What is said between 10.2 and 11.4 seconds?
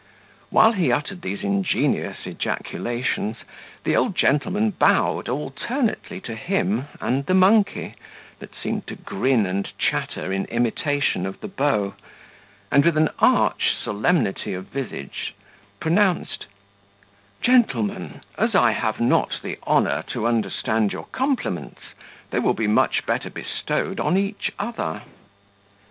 in imitation of